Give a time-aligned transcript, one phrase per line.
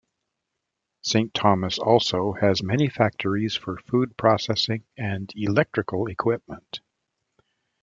[1.03, 6.79] Saint Thomas also has many factories for food processing and electrical equipment.